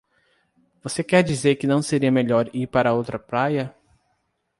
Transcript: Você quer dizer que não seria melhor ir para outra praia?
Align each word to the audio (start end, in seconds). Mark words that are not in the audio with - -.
Você 0.81 1.03
quer 1.03 1.21
dizer 1.23 1.57
que 1.57 1.67
não 1.67 1.79
seria 1.83 2.11
melhor 2.11 2.49
ir 2.55 2.65
para 2.65 2.91
outra 2.95 3.19
praia? 3.19 3.71